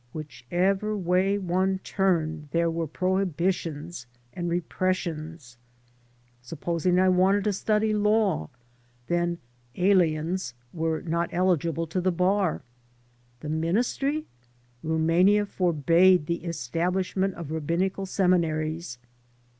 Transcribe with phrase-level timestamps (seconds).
[0.13, 5.59] Whichever way one turned there were prohibitions and repressions.
[6.41, 8.49] Supposing I wanted to study law,
[9.05, 9.37] then
[9.75, 12.63] "aliens'* were not eligible to the bar.
[13.41, 14.25] The ministry?
[14.83, 18.97] Rumania forbade the establishment of rabbinical seminaries.